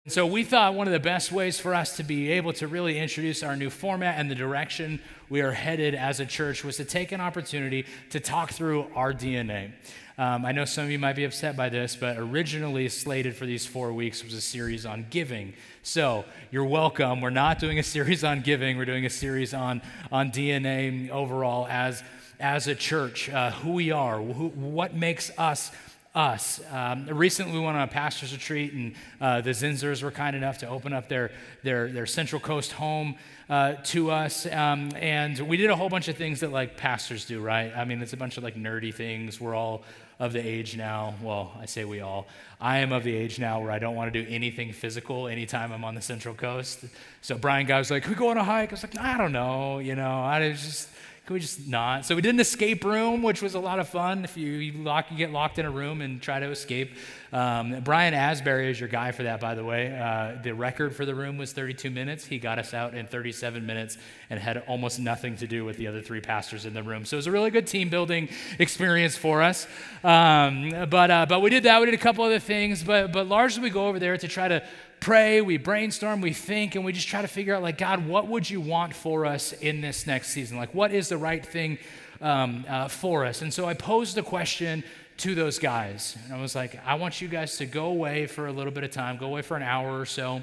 [0.08, 2.98] So, we thought one of the best ways for us to be able to really
[2.98, 6.86] introduce our new format and the direction we are headed as a church was to
[6.86, 9.74] take an opportunity to talk through our DNA.
[10.18, 13.44] Um, I know some of you might be upset by this, but originally slated for
[13.44, 15.52] these four weeks was a series on giving.
[15.82, 17.20] So you're welcome.
[17.20, 18.78] We're not doing a series on giving.
[18.78, 22.02] We're doing a series on, on DNA overall as,
[22.40, 25.70] as a church, uh, who we are, what makes us
[26.14, 26.62] us.
[26.72, 30.56] Um, recently, we went on a pastor's retreat, and uh, the Zinzers were kind enough
[30.58, 31.30] to open up their,
[31.62, 33.16] their, their Central Coast home
[33.50, 34.46] uh, to us.
[34.46, 37.70] Um, and we did a whole bunch of things that like pastors do, right?
[37.76, 39.38] I mean, it's a bunch of like nerdy things.
[39.38, 39.82] We're all
[40.18, 41.14] of the age now.
[41.22, 42.26] Well, I say we all.
[42.60, 45.72] I am of the age now where I don't want to do anything physical anytime
[45.72, 46.84] I'm on the Central Coast.
[47.20, 49.18] So Brian Guy was like, "Can we go on a hike?" I was like, "I
[49.18, 50.88] don't know." You know, I just
[51.26, 52.06] can we just not?
[52.06, 54.22] So we did an escape room, which was a lot of fun.
[54.22, 56.92] If you, you, lock, you get locked in a room and try to escape.
[57.32, 59.98] Um, Brian Asbury is your guy for that, by the way.
[59.98, 62.24] Uh, the record for the room was 32 minutes.
[62.24, 63.98] He got us out in 37 minutes
[64.30, 67.04] and had almost nothing to do with the other three pastors in the room.
[67.04, 68.28] So it was a really good team building
[68.60, 69.66] experience for us.
[70.04, 71.80] Um, but, uh, but we did that.
[71.80, 72.84] We did a couple other things.
[72.84, 74.62] But, but largely we go over there to try to
[75.00, 78.26] pray, we brainstorm, we think, and we just try to figure out, like, God, what
[78.28, 80.56] would you want for us in this next season?
[80.56, 81.78] Like, what is the right thing
[82.20, 83.42] um, uh, for us?
[83.42, 84.82] And so I posed a question
[85.18, 86.16] to those guys.
[86.24, 88.84] And I was like, I want you guys to go away for a little bit
[88.84, 90.42] of time, go away for an hour or so.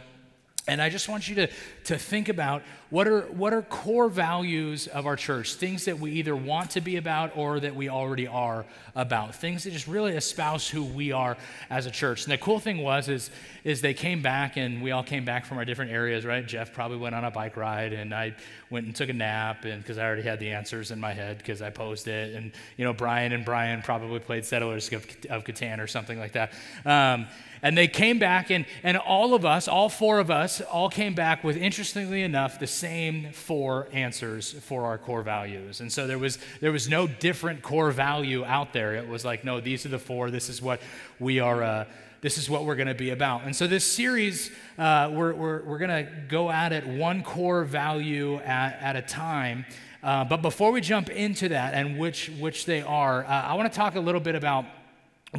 [0.66, 1.48] And I just want you to,
[1.86, 6.12] to think about what are, what are core values of our church, things that we
[6.12, 10.14] either want to be about or that we already are about, things that just really
[10.14, 11.36] espouse who we are
[11.70, 12.24] as a church.
[12.24, 13.30] And the cool thing was is,
[13.66, 16.46] is they came back and we all came back from our different areas, right?
[16.46, 18.34] Jeff probably went on a bike ride and I
[18.70, 21.40] went and took a nap and because I already had the answers in my head
[21.40, 22.36] because I posed it.
[22.36, 26.34] And, you know, Brian and Brian probably played Settlers of, of Catan or something like
[26.34, 26.54] that.
[26.86, 27.28] Um,
[27.64, 31.16] and they came back, and, and all of us, all four of us, all came
[31.16, 35.80] back with, interestingly enough, the same four answers for our core values.
[35.80, 38.96] And so there was, there was no different core value out there.
[38.96, 40.30] It was like, no, these are the four.
[40.30, 40.82] This is what
[41.20, 41.64] we are.
[41.64, 41.86] Uh,
[42.20, 43.44] this is what we're going to be about.
[43.44, 47.64] And so, this series, uh, we're, we're, we're going to go at it one core
[47.64, 49.66] value at, at a time.
[50.02, 53.72] Uh, but before we jump into that and which, which they are, uh, I want
[53.72, 54.66] to talk a little bit about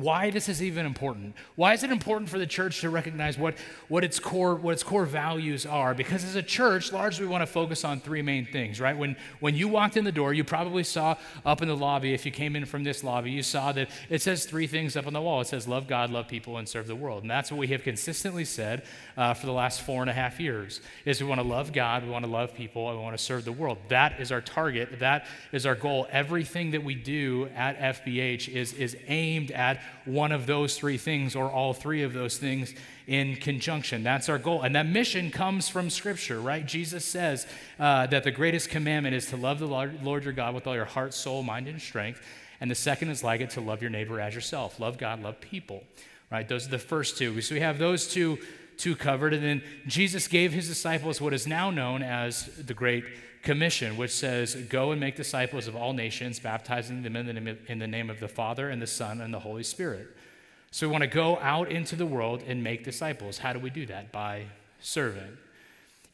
[0.00, 1.34] why this is even important.
[1.54, 3.54] Why is it important for the church to recognize what,
[3.88, 5.94] what, its core, what its core values are?
[5.94, 8.96] Because as a church, largely we want to focus on three main things, right?
[8.96, 11.16] When, when you walked in the door, you probably saw
[11.46, 14.20] up in the lobby, if you came in from this lobby, you saw that it
[14.20, 15.40] says three things up on the wall.
[15.40, 17.22] It says, love God, love people, and serve the world.
[17.22, 18.82] And that's what we have consistently said
[19.16, 22.02] uh, for the last four and a half years, is we want to love God,
[22.02, 23.78] we want to love people, and we want to serve the world.
[23.88, 24.98] That is our target.
[24.98, 26.08] That is our goal.
[26.10, 31.34] Everything that we do at FBH is, is aimed at one of those three things
[31.34, 32.74] or all three of those things
[33.06, 34.02] in conjunction.
[34.02, 34.62] That's our goal.
[34.62, 36.64] And that mission comes from Scripture, right?
[36.64, 37.46] Jesus says
[37.78, 40.84] uh, that the greatest commandment is to love the Lord your God with all your
[40.84, 42.20] heart, soul, mind, and strength.
[42.60, 44.80] And the second is like it to love your neighbor as yourself.
[44.80, 45.84] Love God, love people,
[46.30, 46.48] right?
[46.48, 47.40] Those are the first two.
[47.40, 48.38] So we have those two,
[48.76, 49.34] two covered.
[49.34, 53.04] And then Jesus gave his disciples what is now known as the Great
[53.44, 57.46] Commission, which says, Go and make disciples of all nations, baptizing them in the, name
[57.46, 60.08] of, in the name of the Father and the Son and the Holy Spirit.
[60.70, 63.38] So we want to go out into the world and make disciples.
[63.38, 64.10] How do we do that?
[64.10, 64.46] By
[64.80, 65.38] serving.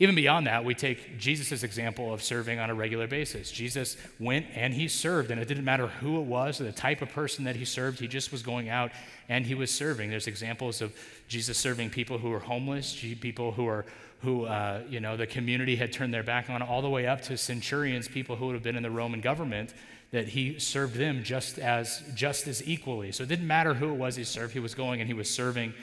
[0.03, 3.53] Even beyond that, we take Jesus' example of serving on a regular basis.
[3.53, 7.03] Jesus went and he served, and it didn't matter who it was or the type
[7.03, 8.93] of person that he served, he just was going out
[9.29, 10.09] and he was serving.
[10.09, 10.95] There's examples of
[11.29, 13.85] Jesus serving people who were homeless, people who are
[14.23, 17.21] who uh, you know the community had turned their back on, all the way up
[17.23, 19.73] to centurions, people who would have been in the Roman government,
[20.13, 23.13] that he served them just as just as equally.
[23.13, 25.29] So it didn't matter who it was he served; he was going and he was
[25.29, 25.75] serving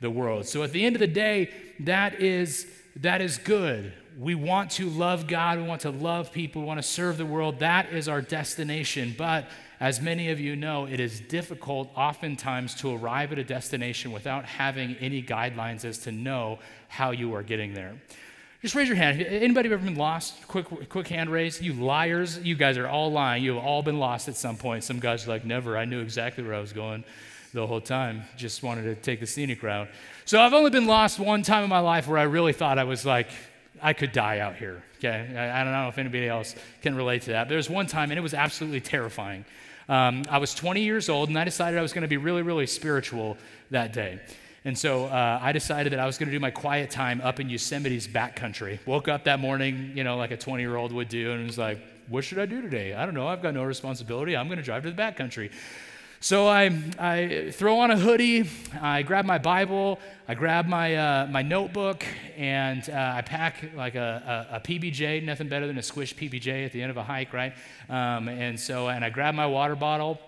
[0.00, 0.46] the world.
[0.46, 1.50] So at the end of the day,
[1.80, 2.66] that is
[2.96, 3.92] that is good.
[4.18, 7.24] We want to love God, we want to love people, we want to serve the
[7.24, 7.60] world.
[7.60, 9.14] That is our destination.
[9.16, 9.48] But
[9.80, 14.44] as many of you know, it is difficult oftentimes to arrive at a destination without
[14.44, 16.58] having any guidelines as to know
[16.88, 17.94] how you are getting there.
[18.60, 19.20] Just raise your hand.
[19.22, 20.46] Anybody ever been lost?
[20.46, 21.60] Quick, quick hand raise.
[21.60, 22.38] You liars.
[22.38, 23.42] You guys are all lying.
[23.42, 24.84] You have all been lost at some point.
[24.84, 25.76] Some guys are like, never.
[25.76, 27.02] I knew exactly where I was going
[27.52, 28.22] the whole time.
[28.36, 29.88] Just wanted to take the scenic route.
[30.24, 32.84] So I've only been lost one time in my life where I really thought I
[32.84, 33.28] was like,
[33.82, 34.82] I could die out here.
[34.98, 35.34] Okay.
[35.36, 37.48] I, I don't know if anybody else can relate to that.
[37.48, 39.44] There was one time, and it was absolutely terrifying.
[39.88, 42.42] Um, I was 20 years old, and I decided I was going to be really,
[42.42, 43.36] really spiritual
[43.70, 44.20] that day.
[44.64, 47.40] And so uh, I decided that I was going to do my quiet time up
[47.40, 48.78] in Yosemite's backcountry.
[48.86, 51.58] Woke up that morning, you know, like a 20 year old would do, and was
[51.58, 51.78] like,
[52.08, 52.94] what should I do today?
[52.94, 53.26] I don't know.
[53.26, 54.36] I've got no responsibility.
[54.36, 55.50] I'm going to drive to the backcountry.
[56.22, 56.70] So I,
[57.00, 58.48] I throw on a hoodie,
[58.80, 59.98] I grab my Bible,
[60.28, 62.04] I grab my, uh, my notebook,
[62.36, 66.64] and uh, I pack like a, a, a, PBJ, nothing better than a squish PBJ
[66.64, 67.52] at the end of a hike, right?
[67.88, 70.20] Um, and so, and I grab my water bottle,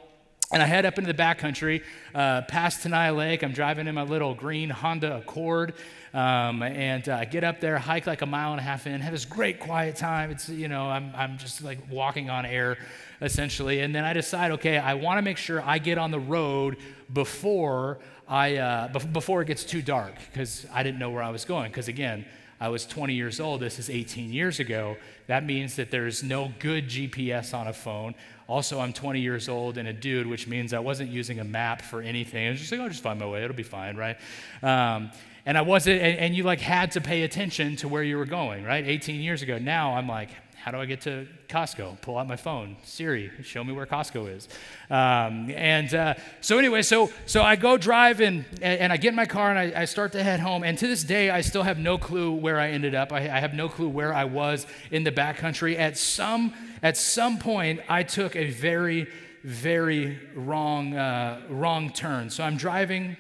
[0.54, 1.82] and I head up into the backcountry,
[2.14, 3.42] uh, past Tenaya Lake.
[3.42, 5.74] I'm driving in my little green Honda Accord,
[6.14, 9.12] um, and uh, get up there, hike like a mile and a half in, have
[9.12, 10.30] this great quiet time.
[10.30, 12.78] It's, you know, I'm, I'm just like walking on air
[13.20, 13.80] essentially.
[13.80, 16.76] And then I decide, okay, I want to make sure I get on the road
[17.12, 17.98] before
[18.28, 21.70] I uh, before it gets too dark because I didn't know where I was going.
[21.70, 22.24] Because again,
[22.60, 23.60] I was 20 years old.
[23.60, 24.96] This is 18 years ago.
[25.26, 28.14] That means that there's no good GPS on a phone.
[28.48, 31.80] Also, I'm 20 years old and a dude, which means I wasn't using a map
[31.80, 32.46] for anything.
[32.46, 33.42] I was just like, I'll just find my way.
[33.42, 34.18] It'll be fine, right?
[34.62, 35.10] Um,
[35.46, 38.26] and I wasn't, and, and you like had to pay attention to where you were
[38.26, 38.86] going, right?
[38.86, 39.58] 18 years ago.
[39.58, 40.30] Now I'm like,
[40.64, 42.00] how do I get to Costco?
[42.00, 44.48] Pull out my phone, Siri, show me where Costco is.
[44.88, 49.14] Um, and uh, so anyway, so so I go drive and, and I get in
[49.14, 50.64] my car and I, I, start to head home.
[50.64, 53.12] And to this day, I still have no clue where I ended up.
[53.12, 55.78] I, I have no clue where I was in the backcountry.
[55.78, 59.06] At some at some point, I took a very
[59.42, 62.30] very wrong uh, wrong turn.
[62.30, 63.18] So I'm driving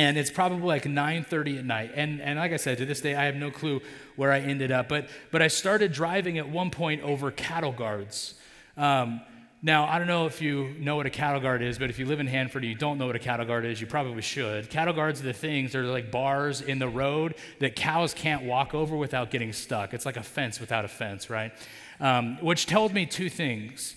[0.00, 1.92] and it's probably like 9.30 at night.
[1.94, 3.82] And, and like i said to this day i have no clue
[4.16, 4.88] where i ended up.
[4.88, 8.34] But, but i started driving at one point over cattle guards.
[8.76, 9.20] Um,
[9.62, 12.06] now i don't know if you know what a cattle guard is but if you
[12.06, 14.70] live in hanford and you don't know what a cattle guard is you probably should.
[14.70, 18.72] Cattle guards are the things they're like bars in the road that cows can't walk
[18.74, 19.92] over without getting stuck.
[19.92, 21.52] It's like a fence without a fence right?
[22.00, 23.96] Um, which told me two things.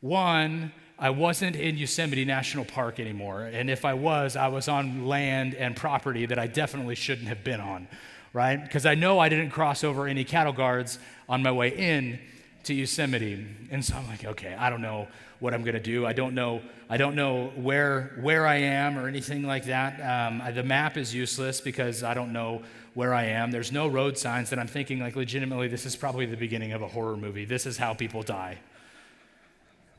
[0.00, 3.44] One I wasn't in Yosemite National Park anymore.
[3.44, 7.42] And if I was, I was on land and property that I definitely shouldn't have
[7.42, 7.88] been on,
[8.34, 8.62] right?
[8.62, 12.18] Because I know I didn't cross over any cattle guards on my way in
[12.64, 13.46] to Yosemite.
[13.70, 15.08] And so I'm like, okay, I don't know
[15.38, 16.04] what I'm going to do.
[16.06, 16.60] I don't know.
[16.90, 20.00] I don't know where where I am or anything like that.
[20.00, 22.62] Um, the map is useless because I don't know
[22.92, 23.50] where I am.
[23.50, 26.82] There's no road signs, and I'm thinking like legitimately, this is probably the beginning of
[26.82, 27.44] a horror movie.
[27.44, 28.58] This is how people die,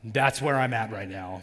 [0.04, 1.42] that's where I'm at right now.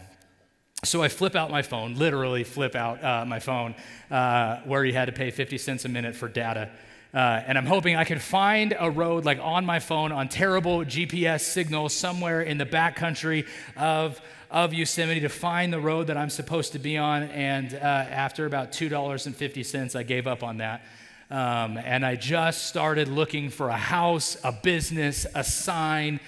[0.82, 3.74] So I flip out my phone, literally flip out uh, my phone,
[4.10, 6.70] uh, where you had to pay 50 cents a minute for data.
[7.12, 10.78] Uh, and I'm hoping I can find a road like on my phone on terrible
[10.84, 13.46] GPS signals somewhere in the backcountry
[13.76, 14.20] of,
[14.50, 17.24] of Yosemite to find the road that I'm supposed to be on.
[17.24, 20.82] And uh, after about $2.50, I gave up on that.
[21.30, 26.20] Um, and I just started looking for a house, a business, a sign,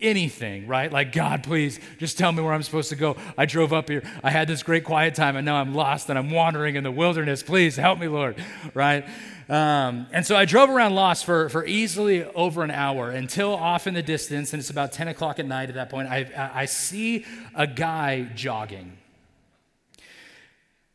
[0.00, 0.92] anything, right?
[0.92, 3.16] Like, God, please just tell me where I'm supposed to go.
[3.36, 4.02] I drove up here.
[4.22, 6.90] I had this great quiet time, and now I'm lost and I'm wandering in the
[6.90, 7.42] wilderness.
[7.42, 8.42] Please help me, Lord,
[8.74, 9.04] right?
[9.48, 13.86] Um, and so I drove around lost for, for easily over an hour until off
[13.86, 16.08] in the distance, and it's about 10 o'clock at night at that point.
[16.08, 17.24] I, I see
[17.54, 18.98] a guy jogging.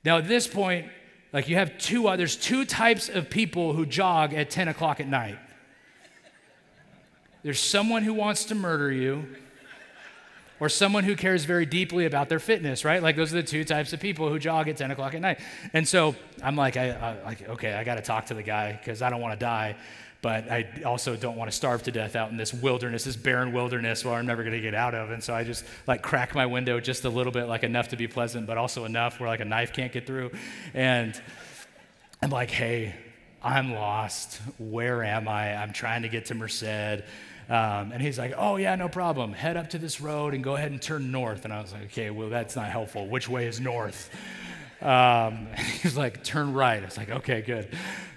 [0.05, 0.87] Now, at this point,
[1.31, 5.07] like you have two, there's two types of people who jog at 10 o'clock at
[5.07, 5.39] night.
[7.43, 9.27] There's someone who wants to murder you,
[10.59, 13.03] or someone who cares very deeply about their fitness, right?
[13.03, 15.41] Like those are the two types of people who jog at 10 o'clock at night.
[15.73, 18.71] And so I'm like, I, I like, okay, I got to talk to the guy
[18.71, 19.75] because I don't want to die,
[20.21, 23.51] but I also don't want to starve to death out in this wilderness, this barren
[23.51, 25.11] wilderness where I'm never going to get out of.
[25.11, 27.97] And so I just like crack my window just a little bit, like enough to
[27.97, 30.31] be pleasant, but also enough where like a knife can't get through.
[30.73, 31.21] And
[32.21, 32.95] I'm like, hey,
[33.43, 34.39] I'm lost.
[34.57, 35.57] Where am I?
[35.57, 37.03] I'm trying to get to Merced.
[37.49, 39.33] Um, and he's like, oh, yeah, no problem.
[39.33, 41.45] Head up to this road and go ahead and turn north.
[41.45, 43.07] And I was like, okay, well, that's not helpful.
[43.07, 44.09] Which way is north?
[44.81, 45.47] Um,
[45.81, 46.81] he's like, turn right.
[46.81, 47.67] I was like, okay, good.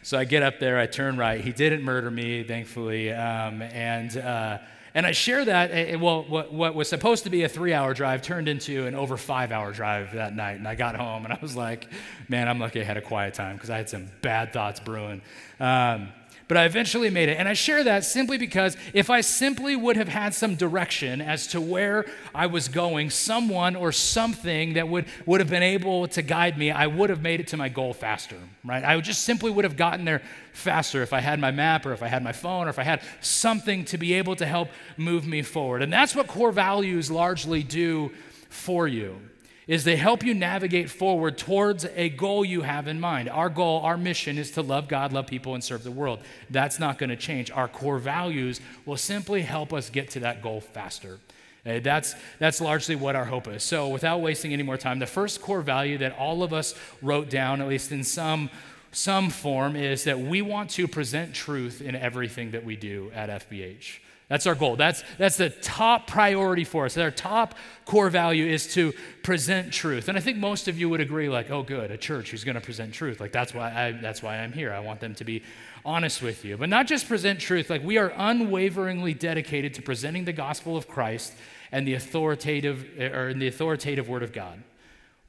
[0.02, 1.40] So I get up there, I turn right.
[1.40, 3.12] He didn't murder me, thankfully.
[3.12, 4.58] Um, and, uh,
[4.94, 8.22] and I share that, well, what, what was supposed to be a three hour drive
[8.22, 10.58] turned into an over five hour drive that night.
[10.58, 11.88] And I got home and I was like,
[12.28, 15.20] man, I'm lucky I had a quiet time because I had some bad thoughts brewing.
[15.60, 16.08] Um,
[16.48, 17.38] but I eventually made it.
[17.38, 21.46] And I share that simply because if I simply would have had some direction as
[21.48, 26.22] to where I was going, someone or something that would, would have been able to
[26.22, 28.84] guide me, I would have made it to my goal faster, right?
[28.84, 30.22] I just simply would have gotten there
[30.52, 32.84] faster if I had my map or if I had my phone or if I
[32.84, 35.82] had something to be able to help move me forward.
[35.82, 38.12] And that's what core values largely do
[38.48, 39.20] for you
[39.66, 43.28] is they help you navigate forward towards a goal you have in mind.
[43.28, 46.20] Our goal, our mission is to love God, love people, and serve the world.
[46.50, 47.50] That's not going to change.
[47.50, 51.18] Our core values will simply help us get to that goal faster.
[51.66, 53.64] Uh, that's, that's largely what our hope is.
[53.64, 57.28] So, without wasting any more time, the first core value that all of us wrote
[57.28, 58.50] down, at least in some,
[58.92, 63.50] some form, is that we want to present truth in everything that we do at
[63.50, 63.98] FBH.
[64.28, 64.74] That's our goal.
[64.74, 66.98] That's, that's the top priority for us.
[66.98, 67.54] Our top
[67.84, 68.92] core value is to
[69.22, 70.08] present truth.
[70.08, 72.56] And I think most of you would agree, like, oh, good, a church who's going
[72.56, 73.20] to present truth.
[73.20, 74.72] Like, that's why, I, that's why I'm here.
[74.72, 75.44] I want them to be
[75.84, 76.56] honest with you.
[76.56, 80.88] But not just present truth, like, we are unwaveringly dedicated to presenting the gospel of
[80.88, 81.32] Christ
[81.70, 84.60] and the authoritative, or the authoritative word of God.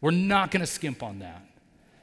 [0.01, 1.46] We're not going to skimp on that.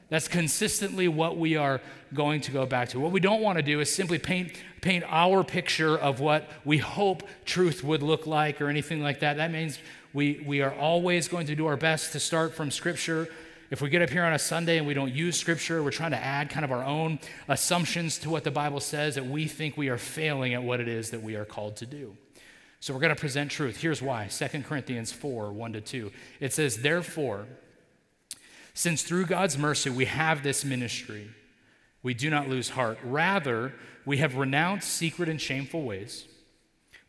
[0.09, 1.81] That's consistently what we are
[2.13, 2.99] going to go back to.
[2.99, 6.77] What we don't want to do is simply paint, paint our picture of what we
[6.77, 9.37] hope truth would look like or anything like that.
[9.37, 9.79] That means
[10.13, 13.27] we, we are always going to do our best to start from Scripture.
[13.71, 16.11] If we get up here on a Sunday and we don't use Scripture, we're trying
[16.11, 19.75] to add kind of our own assumptions to what the Bible says that we think
[19.75, 22.15] we are failing at what it is that we are called to do.
[22.79, 23.77] So we're going to present truth.
[23.77, 26.11] Here's why 2 Corinthians 4 1 to 2.
[26.39, 27.47] It says, Therefore,
[28.75, 31.29] since through God's mercy we have this ministry,
[32.03, 32.99] we do not lose heart.
[33.03, 33.73] Rather,
[34.05, 36.25] we have renounced secret and shameful ways.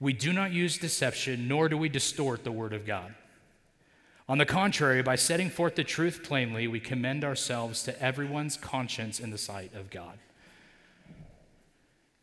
[0.01, 3.15] We do not use deception, nor do we distort the word of God.
[4.29, 9.21] On the contrary, by setting forth the truth plainly, we commend ourselves to everyone's conscience
[9.21, 10.19] in the sight of God.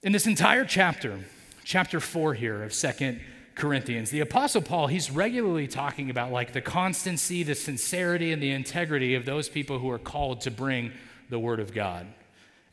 [0.02, 1.20] In this entire chapter,
[1.64, 3.22] chapter 4 here of Second
[3.56, 4.10] Corinthians.
[4.10, 9.16] The Apostle Paul, he's regularly talking about like the constancy, the sincerity, and the integrity
[9.16, 10.92] of those people who are called to bring
[11.30, 12.08] the Word of God.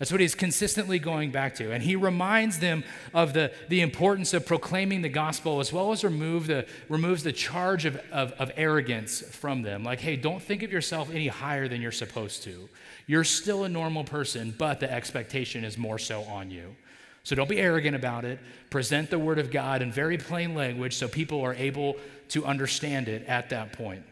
[0.00, 1.72] That's what he's consistently going back to.
[1.72, 6.02] And he reminds them of the, the importance of proclaiming the gospel as well as
[6.02, 9.84] remove the, removes the charge of, of, of arrogance from them.
[9.84, 12.70] Like, hey, don't think of yourself any higher than you're supposed to.
[13.06, 16.75] You're still a normal person, but the expectation is more so on you.
[17.23, 18.39] So don't be arrogant about it.
[18.71, 21.97] Present the Word of God in very plain language so people are able
[22.29, 24.05] to understand it at that point.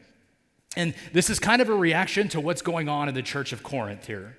[0.77, 3.62] And this is kind of a reaction to what's going on in the church of
[3.62, 4.37] Corinth here.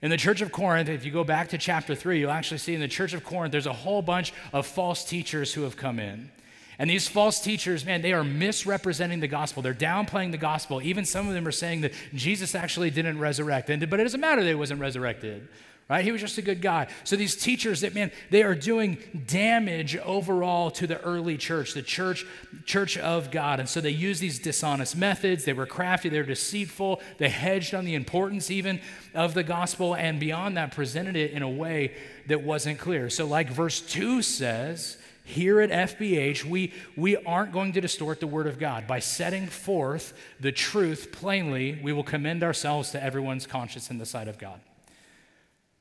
[0.00, 2.74] In the church of Corinth, if you go back to chapter 3, you'll actually see
[2.74, 5.98] in the church of Corinth, there's a whole bunch of false teachers who have come
[5.98, 6.30] in.
[6.78, 9.62] And these false teachers, man, they are misrepresenting the gospel.
[9.62, 10.82] They're downplaying the gospel.
[10.82, 13.70] Even some of them are saying that Jesus actually didn't resurrect.
[13.70, 15.48] And, but it doesn't matter that he wasn't resurrected
[15.88, 16.04] right?
[16.04, 16.88] He was just a good guy.
[17.04, 21.82] So these teachers that man, they are doing damage overall to the early church, the
[21.82, 22.24] church
[22.64, 23.60] church of God.
[23.60, 25.44] And so they use these dishonest methods.
[25.44, 27.00] They were crafty, they were deceitful.
[27.18, 28.80] They hedged on the importance even
[29.14, 31.94] of the gospel and beyond that presented it in a way
[32.28, 33.10] that wasn't clear.
[33.10, 38.26] So like verse 2 says, here at FBH, we, we aren't going to distort the
[38.26, 38.86] Word of God.
[38.86, 44.06] By setting forth the truth plainly, we will commend ourselves to everyone's conscience in the
[44.06, 44.60] sight of God.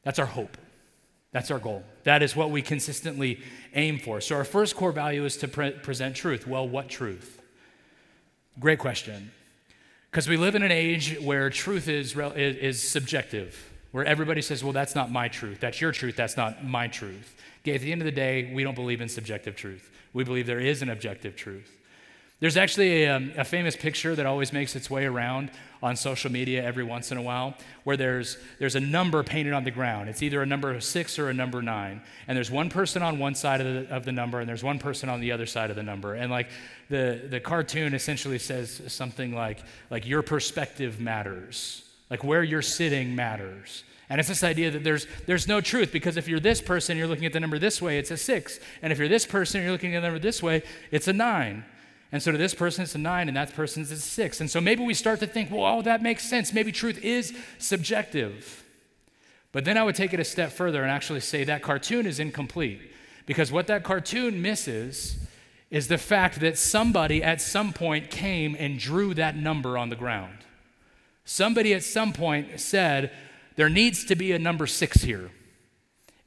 [0.04, 0.58] That's our hope.
[1.32, 1.84] That's our goal.
[2.04, 3.40] That is what we consistently
[3.74, 4.20] aim for.
[4.20, 6.46] So, our first core value is to pre- present truth.
[6.46, 7.42] Well, what truth?
[8.60, 9.32] Great question.
[10.10, 14.62] Because we live in an age where truth is, is, is, subjective, where everybody says,
[14.62, 15.62] well, that's not my truth.
[15.62, 16.18] That's your truth.
[16.18, 17.34] That's not my truth.
[17.66, 19.90] At the end of the day, we don't believe in subjective truth.
[20.12, 21.81] We believe there is an objective truth.
[22.42, 25.52] There's actually a, um, a, famous picture that always makes its way around
[25.84, 29.64] on social media every once in a while where there's, there's a number painted on
[29.64, 30.10] the ground.
[30.10, 32.02] It's either a number six or a number nine.
[32.28, 34.80] And there's one person on one side of the, of the number and there's one
[34.80, 36.16] person on the other side of the number.
[36.16, 36.50] And like
[36.90, 39.60] the, the cartoon essentially says something like,
[39.92, 43.84] like your perspective matters, like where you're sitting matters.
[44.10, 47.08] And it's this idea that there's, there's no truth because if you're this person, you're
[47.08, 48.60] looking at the number this way, it's a six.
[48.82, 51.66] And if you're this person, you're looking at the number this way, it's a nine.
[52.12, 54.42] And so to this person, it's a nine, and that person's a six.
[54.42, 56.54] And so maybe we start to think, well, oh, that makes sense.
[56.54, 58.66] Maybe truth is subjective.
[59.52, 62.20] But then I would take it a step further and actually say that cartoon is
[62.20, 62.82] incomplete.
[63.26, 65.18] Because what that cartoon misses
[65.70, 69.96] is the fact that somebody at some point came and drew that number on the
[69.96, 70.40] ground.
[71.24, 73.12] Somebody at some point said,
[73.56, 75.32] there needs to be a number six here.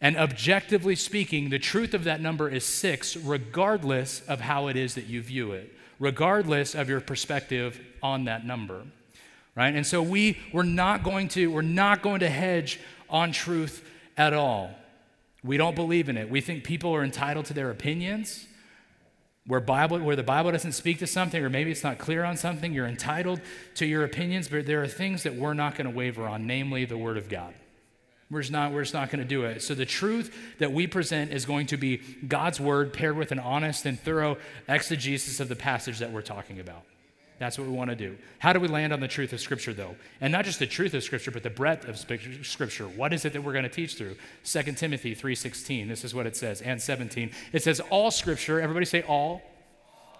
[0.00, 4.94] And objectively speaking, the truth of that number is six, regardless of how it is
[4.96, 8.82] that you view it, regardless of your perspective on that number.
[9.54, 9.74] Right?
[9.74, 14.32] And so we, we're not going to, we're not going to hedge on truth at
[14.32, 14.70] all.
[15.44, 16.28] We don't believe in it.
[16.28, 18.46] We think people are entitled to their opinions.
[19.46, 22.38] Where, Bible, where the Bible doesn't speak to something, or maybe it's not clear on
[22.38, 23.42] something, you're entitled
[23.74, 26.86] to your opinions, but there are things that we're not going to waver on, namely
[26.86, 27.52] the Word of God.
[28.30, 29.62] We're just not, we're just not going to do it.
[29.62, 33.38] So the truth that we present is going to be God's word paired with an
[33.38, 34.38] honest and thorough
[34.68, 36.82] exegesis of the passage that we're talking about.
[37.38, 38.16] That's what we want to do.
[38.38, 39.96] How do we land on the truth of Scripture, though?
[40.20, 42.84] And not just the truth of Scripture, but the breadth of Scripture.
[42.84, 44.16] What is it that we're going to teach through?
[44.44, 47.32] 2 Timothy 3.16, this is what it says, and 17.
[47.52, 49.42] It says, all Scripture, everybody say all.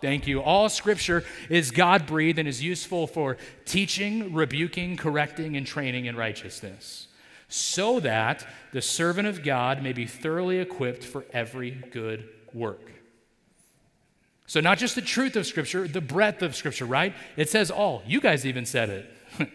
[0.00, 0.42] Thank you.
[0.42, 6.16] All Scripture is God breathed and is useful for teaching, rebuking, correcting, and training in
[6.16, 7.06] righteousness
[7.48, 12.90] so that the servant of God may be thoroughly equipped for every good work.
[14.46, 17.14] So, not just the truth of Scripture, the breadth of Scripture, right?
[17.36, 18.02] It says all.
[18.06, 19.10] You guys even said it.
[19.40, 19.48] it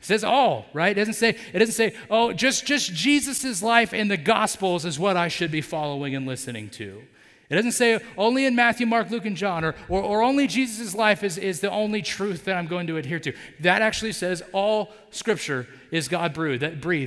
[0.00, 0.90] says all, right?
[0.90, 4.98] It doesn't say, it doesn't say, oh, just, just Jesus' life and the Gospels is
[4.98, 7.02] what I should be following and listening to.
[7.50, 10.94] It doesn't say only in Matthew, Mark, Luke, and John, or, or, or only Jesus'
[10.94, 13.34] life is, is the only truth that I'm going to adhere to.
[13.60, 16.62] That actually says all scripture is God breathed.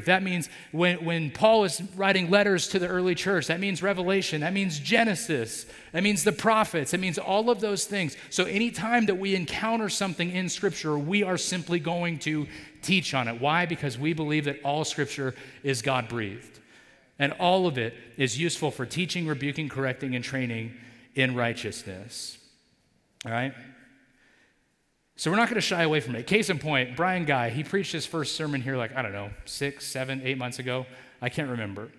[0.05, 4.41] That, means when, when Paul is writing letters to the early church, that means Revelation,
[4.41, 8.15] that means Genesis, that means the prophets, it means all of those things.
[8.29, 12.47] So anytime that we encounter something in scripture, we are simply going to
[12.83, 13.41] teach on it.
[13.41, 13.65] Why?
[13.65, 16.59] Because we believe that all scripture is God breathed.
[17.19, 20.73] And all of it is useful for teaching, rebuking, correcting, and training
[21.15, 22.37] in righteousness.
[23.25, 23.53] All right?
[25.15, 26.27] So we're not going to shy away from it.
[26.27, 29.31] Case in point, Brian Guy, he preached his first sermon here like, I don't know,
[29.45, 30.85] six, seven, eight months ago.
[31.19, 31.89] I can't remember.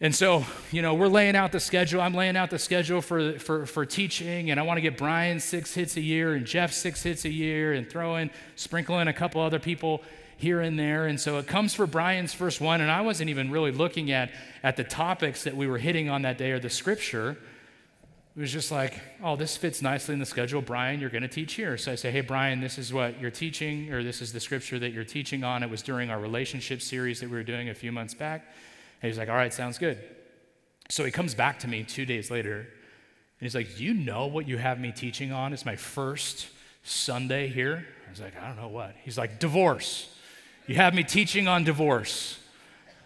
[0.00, 2.00] And so, you know, we're laying out the schedule.
[2.00, 5.40] I'm laying out the schedule for, for, for teaching, and I want to get Brian
[5.40, 9.08] six hits a year and Jeff six hits a year and throw in, sprinkle in
[9.08, 10.02] a couple other people
[10.42, 11.06] here and there.
[11.06, 14.30] And so it comes for Brian's first one, and I wasn't even really looking at,
[14.62, 17.38] at the topics that we were hitting on that day or the scripture.
[18.36, 20.60] It was just like, oh, this fits nicely in the schedule.
[20.60, 21.78] Brian, you're going to teach here.
[21.78, 24.78] So I say, hey, Brian, this is what you're teaching, or this is the scripture
[24.78, 25.62] that you're teaching on.
[25.62, 28.44] It was during our relationship series that we were doing a few months back.
[29.00, 29.98] And he's like, all right, sounds good.
[30.88, 32.66] So he comes back to me two days later, and
[33.40, 35.52] he's like, you know what you have me teaching on?
[35.52, 36.48] It's my first
[36.82, 37.86] Sunday here.
[38.06, 38.94] I was like, I don't know what.
[39.04, 40.08] He's like, divorce.
[40.66, 42.38] You have me teaching on divorce.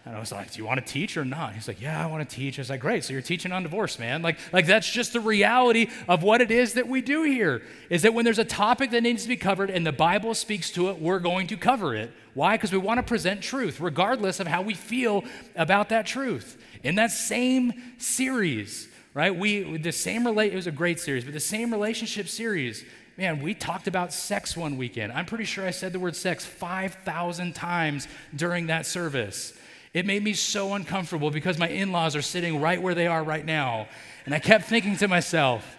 [0.07, 1.53] And I was like, Do you want to teach or not?
[1.53, 2.57] He's like, Yeah, I want to teach.
[2.57, 4.21] I was like, Great, so you're teaching on divorce, man.
[4.21, 7.61] Like, like that's just the reality of what it is that we do here.
[7.89, 10.71] Is that when there's a topic that needs to be covered and the Bible speaks
[10.71, 12.13] to it, we're going to cover it.
[12.35, 12.55] Why?
[12.55, 16.61] Because we want to present truth, regardless of how we feel about that truth.
[16.83, 19.35] In that same series, right?
[19.35, 20.53] We the same relate.
[20.53, 22.85] It was a great series, but the same relationship series
[23.17, 25.11] Man, we talked about sex one weekend.
[25.11, 29.57] I'm pretty sure I said the word sex 5,000 times during that service.
[29.91, 33.23] It made me so uncomfortable because my in laws are sitting right where they are
[33.23, 33.87] right now.
[34.25, 35.75] And I kept thinking to myself,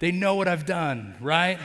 [0.00, 1.60] they know what I've done, right?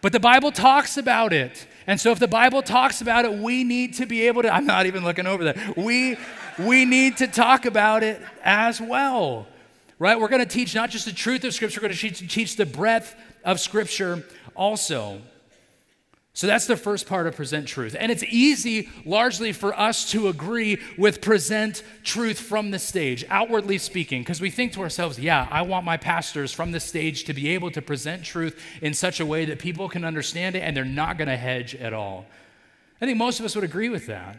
[0.00, 1.66] But the Bible talks about it.
[1.86, 4.64] And so if the Bible talks about it, we need to be able to, I'm
[4.64, 5.76] not even looking over that.
[5.76, 6.16] We,
[6.58, 9.46] we need to talk about it as well
[9.98, 10.18] right?
[10.18, 12.66] We're going to teach not just the truth of Scripture, we're going to teach, the
[12.66, 15.20] breadth of Scripture also.
[16.36, 17.96] So that's the first part of present truth.
[17.98, 23.78] And it's easy largely for us to agree with present truth from the stage, outwardly
[23.78, 27.32] speaking, because we think to ourselves, yeah, I want my pastors from the stage to
[27.32, 30.76] be able to present truth in such a way that people can understand it and
[30.76, 32.26] they're not going to hedge at all.
[33.00, 34.36] I think most of us would agree with that.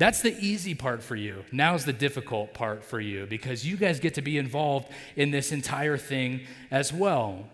[0.00, 1.44] That's the easy part for you.
[1.52, 5.52] Now's the difficult part for you because you guys get to be involved in this
[5.52, 7.44] entire thing as well.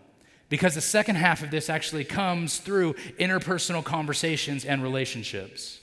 [0.48, 5.80] Because the second half of this actually comes through interpersonal conversations and relationships.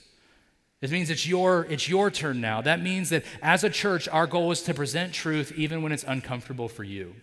[0.80, 2.62] It means it's your, it's your turn now.
[2.62, 6.04] That means that as a church, our goal is to present truth even when it's
[6.04, 7.14] uncomfortable for you,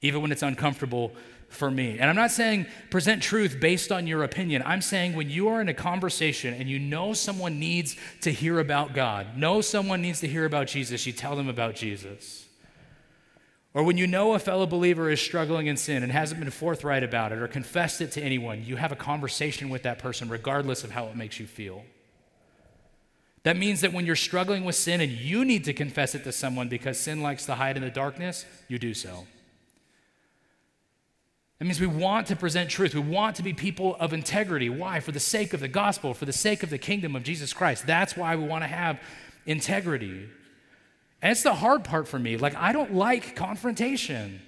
[0.00, 1.10] even when it's uncomfortable
[1.48, 1.98] for me.
[1.98, 4.62] And I'm not saying present truth based on your opinion.
[4.66, 8.58] I'm saying when you are in a conversation and you know someone needs to hear
[8.58, 12.46] about God, know someone needs to hear about Jesus, you tell them about Jesus.
[13.74, 17.02] Or when you know a fellow believer is struggling in sin and hasn't been forthright
[17.02, 20.84] about it or confessed it to anyone, you have a conversation with that person regardless
[20.84, 21.84] of how it makes you feel.
[23.44, 26.32] That means that when you're struggling with sin and you need to confess it to
[26.32, 29.26] someone because sin likes to hide in the darkness, you do so.
[31.58, 32.94] That means we want to present truth.
[32.94, 34.70] We want to be people of integrity.
[34.70, 35.00] Why?
[35.00, 37.86] For the sake of the gospel, for the sake of the kingdom of Jesus Christ.
[37.86, 39.00] That's why we want to have
[39.44, 40.28] integrity.
[41.20, 42.36] And it's the hard part for me.
[42.36, 44.40] Like, I don't like confrontation.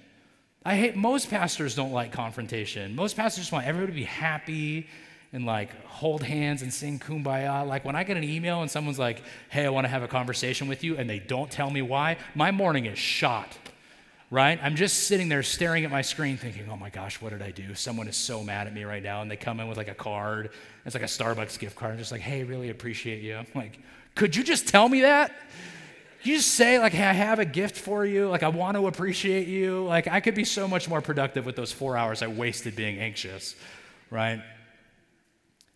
[0.63, 2.95] I hate, most pastors don't like confrontation.
[2.95, 4.87] Most pastors just want everybody to be happy
[5.33, 7.67] and like hold hands and sing kumbaya.
[7.67, 10.07] Like, when I get an email and someone's like, hey, I want to have a
[10.07, 13.57] conversation with you, and they don't tell me why, my morning is shot
[14.31, 14.57] right?
[14.63, 17.51] I'm just sitting there staring at my screen thinking, oh my gosh, what did I
[17.51, 17.75] do?
[17.75, 19.21] Someone is so mad at me right now.
[19.21, 20.51] And they come in with like a card.
[20.85, 21.91] It's like a Starbucks gift card.
[21.91, 23.35] I'm just like, hey, really appreciate you.
[23.35, 23.77] I'm like,
[24.15, 25.33] could you just tell me that?
[26.23, 28.29] You just say, like, hey, I have a gift for you.
[28.29, 29.83] Like, I want to appreciate you.
[29.85, 32.99] Like, I could be so much more productive with those four hours I wasted being
[32.99, 33.55] anxious,
[34.11, 34.41] right?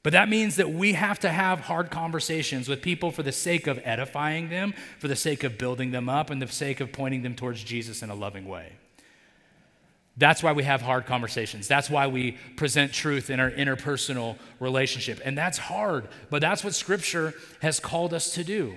[0.05, 3.65] But that means that we have to have hard conversations with people for the sake
[3.65, 7.23] of edifying them, for the sake of building them up, and the sake of pointing
[7.23, 8.73] them towards Jesus in a loving way.
[10.15, 11.67] That's why we have hard conversations.
[11.67, 15.21] That's why we present truth in our interpersonal relationship.
[15.25, 18.75] And that's hard, but that's what Scripture has called us to do.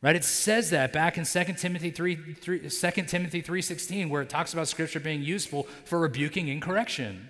[0.00, 0.16] Right?
[0.16, 4.54] It says that back in 2 Timothy 3, 3 2 Timothy 3:16 where it talks
[4.54, 7.28] about scripture being useful for rebuking and correction.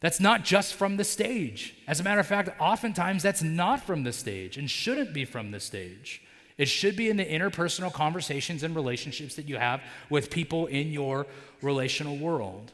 [0.00, 1.74] That's not just from the stage.
[1.86, 5.50] As a matter of fact, oftentimes that's not from the stage and shouldn't be from
[5.50, 6.22] the stage.
[6.56, 10.90] It should be in the interpersonal conversations and relationships that you have with people in
[10.90, 11.26] your
[11.62, 12.72] relational world.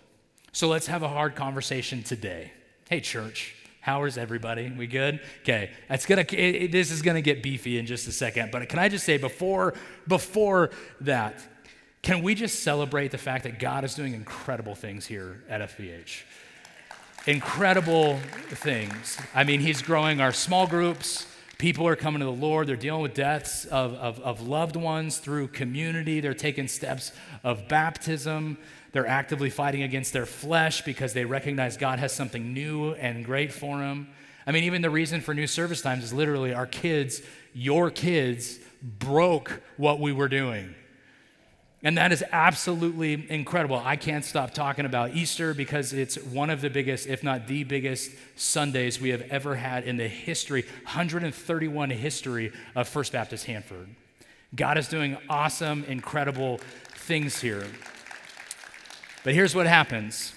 [0.53, 2.53] So let's have a hard conversation today.
[2.89, 4.73] Hey, church, how is everybody?
[4.77, 5.21] We good?
[5.43, 6.23] Okay, that's gonna.
[6.23, 8.51] It, it, this is gonna get beefy in just a second.
[8.51, 9.75] But can I just say before
[10.09, 10.71] before
[11.03, 11.47] that,
[12.03, 16.23] can we just celebrate the fact that God is doing incredible things here at FBH?
[17.27, 19.19] Incredible things.
[19.35, 21.27] I mean, He's growing our small groups.
[21.59, 22.69] People are coming to the Lord.
[22.69, 26.21] They're dealing with deaths of, of, of loved ones through community.
[26.21, 27.11] They're taking steps
[27.43, 28.59] of baptism.
[28.93, 33.53] They're actively fighting against their flesh because they recognize God has something new and great
[33.53, 34.09] for them.
[34.47, 38.61] I mean, even the reason for new service times is literally our kids, your kids,
[38.83, 40.77] broke what we were doing.
[41.87, 43.77] And that is absolutely incredible.
[43.77, 47.63] I can't stop talking about Easter because it's one of the biggest, if not the
[47.63, 53.87] biggest, Sundays we have ever had in the history, 131 history of First Baptist Hanford.
[54.57, 57.65] God is doing awesome, incredible things here.
[59.23, 60.35] But here's what happens.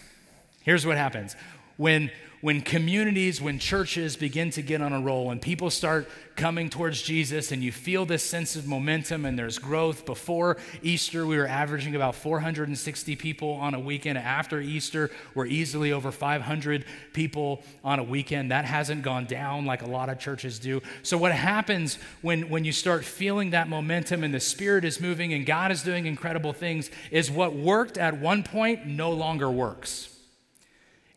[0.61, 1.35] Here's what happens.
[1.77, 6.07] When, when communities, when churches begin to get on a roll and people start
[6.39, 10.05] coming towards Jesus and you feel this sense of momentum and there's growth.
[10.05, 14.17] Before Easter, we were averaging about 460 people on a weekend.
[14.17, 18.51] After Easter, we're easily over 500 people on a weekend.
[18.51, 20.81] That hasn't gone down like a lot of churches do.
[21.03, 25.33] So, what happens when, when you start feeling that momentum and the Spirit is moving
[25.33, 30.18] and God is doing incredible things is what worked at one point no longer works.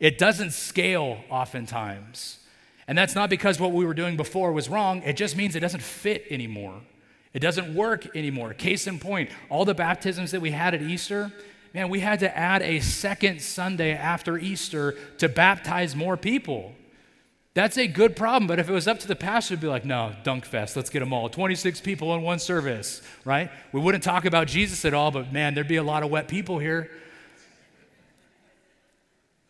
[0.03, 2.41] It doesn't scale oftentimes.
[2.89, 5.61] And that's not because what we were doing before was wrong, it just means it
[5.61, 6.81] doesn't fit anymore.
[7.33, 8.53] It doesn't work anymore.
[8.53, 11.33] Case in point, all the baptisms that we had at Easter,
[11.73, 16.75] man, we had to add a second Sunday after Easter to baptize more people.
[17.55, 19.85] That's a good problem, but if it was up to the pastor, it'd be like,
[19.85, 21.29] no, dunk fest, let's get them all.
[21.29, 23.53] 26 people in one service, right?
[23.71, 26.27] We wouldn't talk about Jesus at all, but man, there'd be a lot of wet
[26.27, 26.91] people here.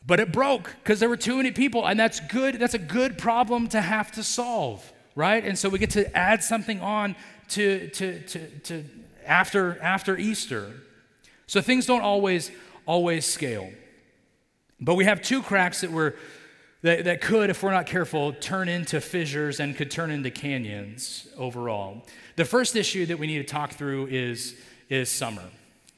[0.07, 2.57] But it broke because there were too many people, and that's good.
[2.57, 5.45] That's a good problem to have to solve, right?
[5.45, 7.15] And so we get to add something on
[7.51, 8.85] to, to, to, to
[9.25, 10.73] after, after Easter.
[11.47, 12.51] So things don't always
[12.87, 13.71] always scale.
[14.81, 16.17] But we have two cracks that were
[16.83, 21.29] that, that could, if we're not careful, turn into fissures and could turn into canyons
[21.37, 22.05] overall.
[22.35, 24.57] The first issue that we need to talk through is,
[24.89, 25.45] is summer.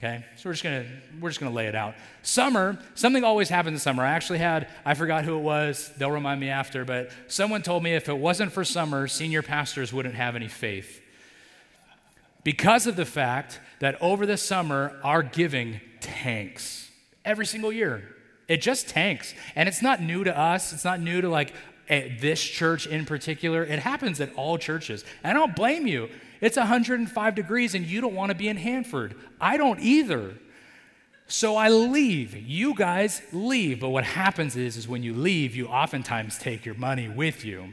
[0.05, 0.85] Okay, so we're just gonna
[1.19, 1.95] we're just gonna lay it out.
[2.21, 4.03] Summer, something always happens in summer.
[4.03, 5.91] I actually had I forgot who it was.
[5.97, 9.95] They'll remind me after, but someone told me if it wasn't for summer, senior pastors
[9.95, 11.01] wouldn't have any faith
[12.43, 16.91] because of the fact that over the summer our giving tanks
[17.25, 18.15] every single year.
[18.47, 20.75] It just tanks, and it's not new to us.
[20.75, 21.55] It's not new to like
[21.89, 23.65] this church in particular.
[23.65, 26.11] It happens at all churches, I don't blame you.
[26.45, 29.15] It's 105 degrees and you don't want to be in Hanford.
[29.41, 30.35] I don't either.
[31.27, 32.37] So I leave.
[32.37, 33.81] You guys leave.
[33.81, 37.71] But what happens is, is when you leave, you oftentimes take your money with you.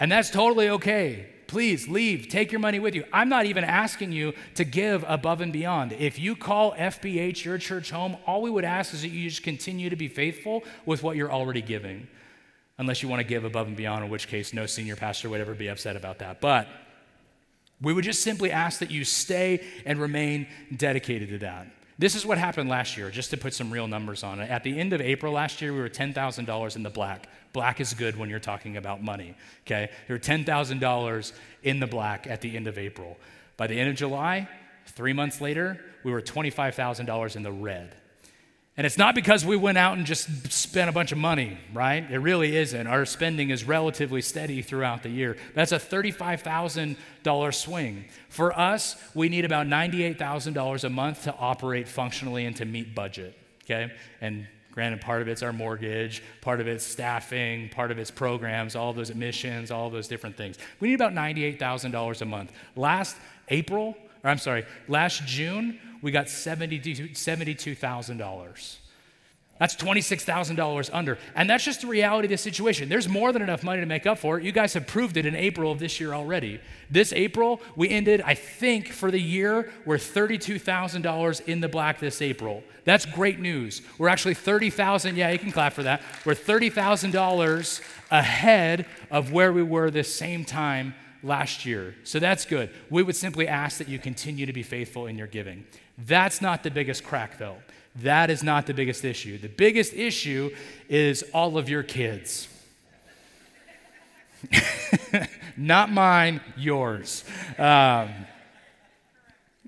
[0.00, 1.28] And that's totally okay.
[1.48, 2.28] Please leave.
[2.28, 3.04] Take your money with you.
[3.12, 5.92] I'm not even asking you to give above and beyond.
[5.92, 9.42] If you call FBH your church home, all we would ask is that you just
[9.42, 12.08] continue to be faithful with what you're already giving.
[12.78, 15.42] Unless you want to give above and beyond, in which case no senior pastor would
[15.42, 16.40] ever be upset about that.
[16.40, 16.68] But
[17.80, 21.66] we would just simply ask that you stay and remain dedicated to that.
[21.98, 24.50] This is what happened last year, just to put some real numbers on it.
[24.50, 27.28] At the end of April last year, we were $10,000 in the black.
[27.54, 29.34] Black is good when you're talking about money,
[29.66, 29.90] okay?
[30.08, 33.16] We were $10,000 in the black at the end of April.
[33.56, 34.46] By the end of July,
[34.88, 37.94] three months later, we were $25,000 in the red.
[38.78, 42.04] And it's not because we went out and just spent a bunch of money, right?
[42.10, 42.86] It really isn't.
[42.86, 45.38] Our spending is relatively steady throughout the year.
[45.54, 48.04] That's a $35,000 swing.
[48.28, 53.34] For us, we need about $98,000 a month to operate functionally and to meet budget,
[53.64, 53.90] okay?
[54.20, 58.76] And granted, part of it's our mortgage, part of it's staffing, part of it's programs,
[58.76, 60.58] all those admissions, all those different things.
[60.80, 62.52] We need about $98,000 a month.
[62.76, 63.16] Last
[63.48, 68.76] April, or I'm sorry, last June, we got $72,000.
[69.58, 71.16] That's $26,000 under.
[71.34, 72.90] And that's just the reality of the situation.
[72.90, 74.44] There's more than enough money to make up for it.
[74.44, 76.60] You guys have proved it in April of this year already.
[76.90, 82.20] This April, we ended, I think, for the year, we're $32,000 in the black this
[82.20, 82.62] April.
[82.84, 83.80] That's great news.
[83.96, 86.02] We're actually 30,000, yeah, you can clap for that.
[86.26, 87.80] We're $30,000
[88.10, 90.94] ahead of where we were this same time
[91.26, 91.94] last year.
[92.04, 92.70] So that's good.
[92.90, 95.66] We would simply ask that you continue to be faithful in your giving.
[95.98, 97.56] That's not the biggest crack, though.
[97.96, 99.38] That is not the biggest issue.
[99.38, 100.54] The biggest issue
[100.88, 102.48] is all of your kids.
[105.56, 107.24] not mine, yours.
[107.58, 108.10] Um,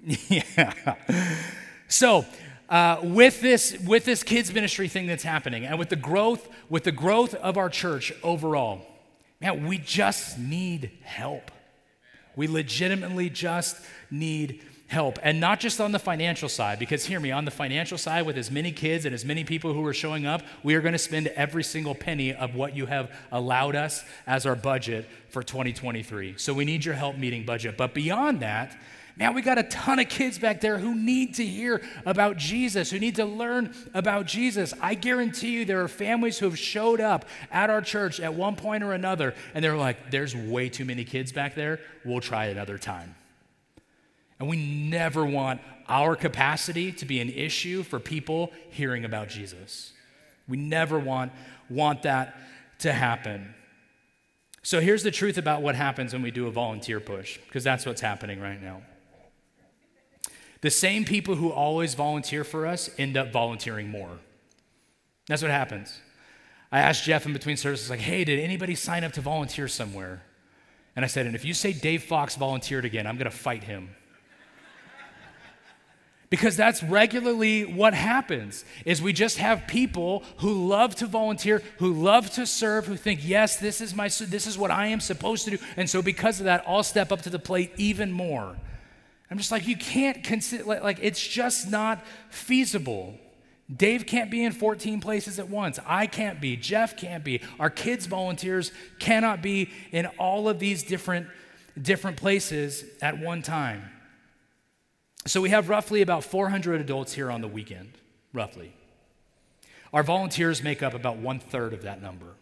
[0.28, 0.94] yeah.
[1.88, 2.26] So,
[2.68, 6.84] uh, with this with this kids ministry thing that's happening, and with the growth with
[6.84, 8.82] the growth of our church overall,
[9.40, 11.50] man, we just need help.
[12.36, 13.76] We legitimately just
[14.10, 15.18] need help.
[15.22, 18.38] And not just on the financial side, because hear me, on the financial side, with
[18.38, 20.98] as many kids and as many people who are showing up, we are going to
[20.98, 26.34] spend every single penny of what you have allowed us as our budget for 2023.
[26.38, 27.76] So we need your help meeting budget.
[27.76, 28.76] But beyond that,
[29.18, 32.90] Man, we got a ton of kids back there who need to hear about Jesus,
[32.90, 34.72] who need to learn about Jesus.
[34.80, 38.54] I guarantee you there are families who have showed up at our church at one
[38.54, 41.80] point or another, and they're like, there's way too many kids back there.
[42.04, 43.16] We'll try another time.
[44.38, 44.56] And we
[44.88, 49.92] never want our capacity to be an issue for people hearing about Jesus.
[50.46, 51.32] We never want,
[51.68, 52.36] want that
[52.80, 53.52] to happen.
[54.62, 57.84] So here's the truth about what happens when we do a volunteer push, because that's
[57.84, 58.82] what's happening right now.
[60.60, 64.18] The same people who always volunteer for us end up volunteering more.
[65.26, 66.00] That's what happens.
[66.72, 70.22] I asked Jeff in between services, like, hey, did anybody sign up to volunteer somewhere?
[70.96, 73.64] And I said, and if you say Dave Fox volunteered again, I'm going to fight
[73.64, 73.94] him
[76.30, 81.92] because that's regularly what happens is we just have people who love to volunteer who
[81.92, 85.44] love to serve who think yes this is my this is what i am supposed
[85.44, 88.56] to do and so because of that i'll step up to the plate even more
[89.30, 93.18] i'm just like you can't consider like it's just not feasible
[93.74, 97.70] dave can't be in 14 places at once i can't be jeff can't be our
[97.70, 101.26] kids volunteers cannot be in all of these different
[101.80, 103.82] different places at one time
[105.28, 107.92] so we have roughly about 400 adults here on the weekend,
[108.32, 108.72] roughly.
[109.92, 112.34] Our volunteers make up about one third of that number.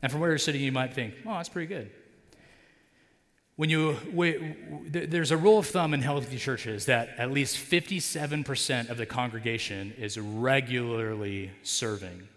[0.00, 1.90] And from where you're sitting, you might think, oh, that's pretty good.
[3.56, 3.96] When you,
[4.90, 9.94] there's a rule of thumb in healthy churches that at least 57% of the congregation
[9.96, 12.28] is regularly serving.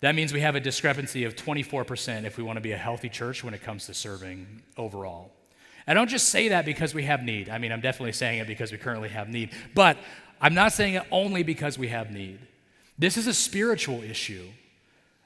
[0.00, 3.08] That means we have a discrepancy of 24% if we want to be a healthy
[3.08, 5.32] church when it comes to serving overall.
[5.88, 7.48] I don't just say that because we have need.
[7.48, 9.96] I mean, I'm definitely saying it because we currently have need, but
[10.40, 12.38] I'm not saying it only because we have need.
[12.98, 14.46] This is a spiritual issue.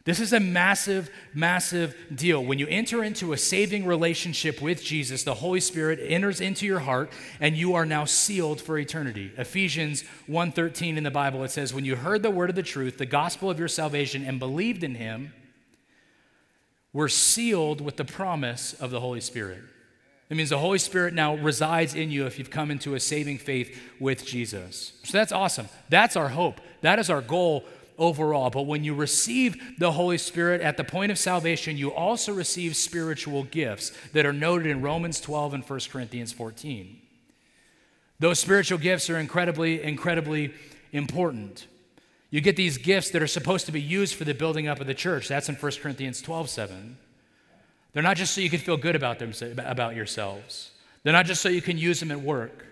[0.05, 2.43] This is a massive, massive deal.
[2.43, 6.79] When you enter into a saving relationship with Jesus, the Holy Spirit enters into your
[6.79, 9.31] heart and you are now sealed for eternity.
[9.37, 12.97] Ephesians 1:13 in the Bible it says, "When you heard the word of the truth,
[12.97, 15.35] the gospel of your salvation and believed in him,
[16.95, 19.63] were sealed with the promise of the Holy Spirit."
[20.31, 23.39] It means the Holy Spirit now resides in you if you've come into a saving
[23.39, 24.93] faith with Jesus.
[25.03, 25.69] So that's awesome.
[25.89, 26.61] That's our hope.
[26.83, 27.67] That is our goal
[28.01, 28.51] overall.
[28.51, 32.75] But when you receive the Holy Spirit at the point of salvation, you also receive
[32.75, 37.01] spiritual gifts that are noted in Romans 12 and 1 Corinthians 14.
[38.19, 40.53] Those spiritual gifts are incredibly, incredibly
[40.93, 41.67] important.
[42.31, 44.87] You get these gifts that are supposed to be used for the building up of
[44.87, 45.29] the church.
[45.29, 46.97] That's in 1 Corinthians 12 7.
[47.93, 49.33] They're not just so you can feel good about them
[49.65, 50.71] about yourselves.
[51.03, 52.67] They're not just so you can use them at work.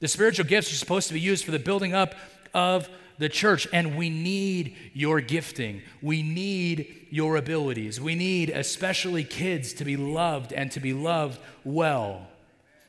[0.00, 2.14] The spiritual gifts are supposed to be used for the building up
[2.52, 2.88] of
[3.22, 5.80] the church, and we need your gifting.
[6.02, 8.00] We need your abilities.
[8.00, 12.26] We need, especially kids, to be loved and to be loved well.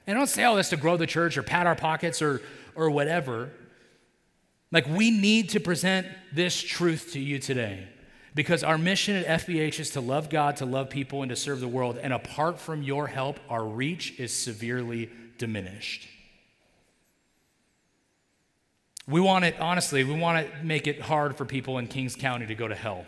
[0.08, 2.42] And I don't say all this to grow the church or pat our pockets or,
[2.76, 3.52] or whatever.
[4.72, 7.88] Like, we need to present this truth to you today.
[8.36, 11.60] Because our mission at FBH is to love God, to love people, and to serve
[11.60, 12.00] the world.
[12.02, 16.10] And apart from your help, our reach is severely diminished.
[19.08, 22.46] We want it, honestly, we want to make it hard for people in Kings County
[22.46, 23.06] to go to hell.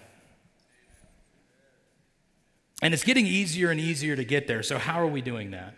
[2.82, 4.62] And it's getting easier and easier to get there.
[4.62, 5.76] So, how are we doing that?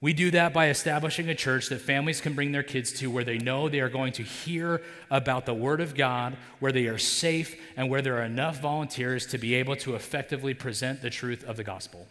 [0.00, 3.24] We do that by establishing a church that families can bring their kids to where
[3.24, 6.98] they know they are going to hear about the Word of God, where they are
[6.98, 11.42] safe, and where there are enough volunteers to be able to effectively present the truth
[11.42, 12.06] of the gospel.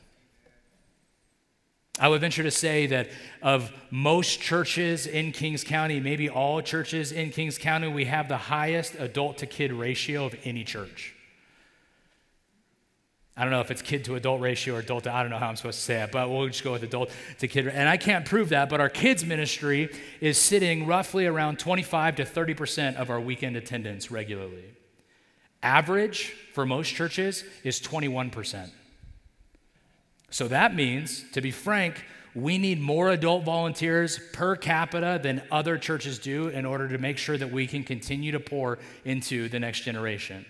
[1.99, 3.09] I would venture to say that
[3.41, 8.37] of most churches in Kings County, maybe all churches in Kings County, we have the
[8.37, 11.15] highest adult to kid ratio of any church.
[13.35, 15.37] I don't know if it's kid to adult ratio or adult to, I don't know
[15.37, 17.67] how I'm supposed to say it, but we'll just go with adult to kid.
[17.67, 19.89] And I can't prove that, but our kids ministry
[20.21, 24.65] is sitting roughly around 25 to 30% of our weekend attendance regularly.
[25.61, 28.69] Average for most churches is 21%.
[30.29, 32.03] So that means, to be frank,
[32.35, 37.17] we need more adult volunteers per capita than other churches do in order to make
[37.17, 40.45] sure that we can continue to pour into the next generation.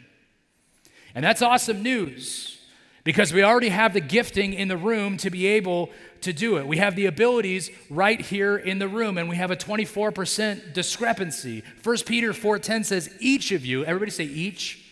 [1.16, 2.60] And that's awesome news
[3.04, 6.68] because we already have the gifting in the room to be able to do it.
[6.68, 11.64] We have the abilities right here in the room and we have a 24% discrepancy.
[11.84, 14.84] 1 Peter 4:10 says each of you, everybody say each.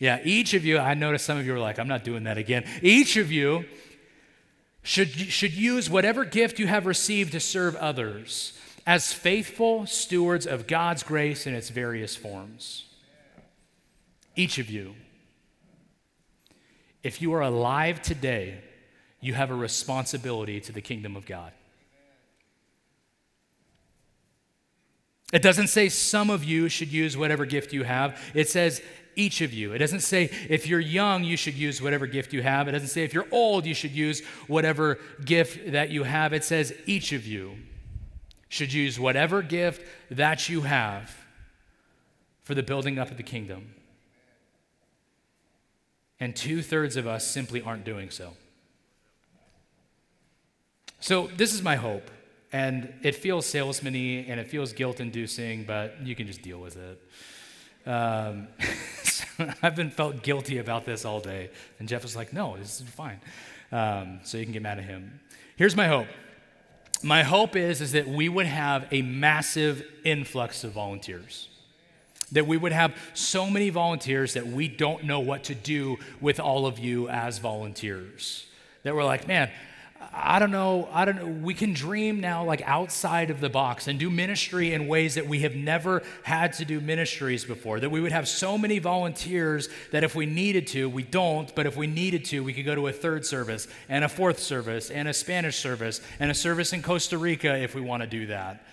[0.00, 2.36] Yeah, each of you, I noticed some of you are like, I'm not doing that
[2.36, 2.64] again.
[2.82, 3.64] Each of you
[4.86, 8.52] should, should use whatever gift you have received to serve others
[8.86, 12.84] as faithful stewards of God's grace in its various forms.
[14.36, 14.94] Each of you.
[17.02, 18.60] If you are alive today,
[19.20, 21.50] you have a responsibility to the kingdom of God.
[25.32, 28.20] It doesn't say some of you should use whatever gift you have.
[28.34, 28.80] It says
[29.16, 29.72] each of you.
[29.72, 32.68] It doesn't say if you're young, you should use whatever gift you have.
[32.68, 36.32] It doesn't say if you're old, you should use whatever gift that you have.
[36.32, 37.56] It says each of you
[38.48, 41.16] should use whatever gift that you have
[42.44, 43.74] for the building up of the kingdom.
[46.20, 48.34] And two thirds of us simply aren't doing so.
[51.00, 52.10] So, this is my hope.
[52.52, 56.76] And it feels salesman and it feels guilt inducing, but you can just deal with
[56.76, 57.02] it.
[57.86, 58.48] Um,
[59.62, 61.50] I've been felt guilty about this all day.
[61.78, 63.20] And Jeff was like, no, this is fine.
[63.72, 65.20] Um, so you can get mad at him.
[65.56, 66.06] Here's my hope.
[67.02, 71.48] My hope is, is that we would have a massive influx of volunteers.
[72.32, 76.40] That we would have so many volunteers that we don't know what to do with
[76.40, 78.46] all of you as volunteers.
[78.82, 79.50] That we're like, man,
[80.18, 81.26] I don't know, I don't know.
[81.26, 85.26] We can dream now like outside of the box and do ministry in ways that
[85.26, 87.80] we have never had to do ministries before.
[87.80, 91.66] That we would have so many volunteers that if we needed to, we don't, but
[91.66, 94.90] if we needed to, we could go to a third service and a fourth service
[94.90, 98.26] and a Spanish service and a service in Costa Rica if we want to do
[98.26, 98.64] that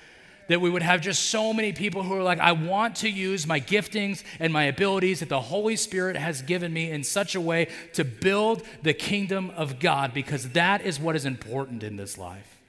[0.47, 3.47] that we would have just so many people who are like, I want to use
[3.47, 7.41] my giftings and my abilities that the Holy Spirit has given me in such a
[7.41, 12.17] way to build the kingdom of God because that is what is important in this
[12.17, 12.59] life.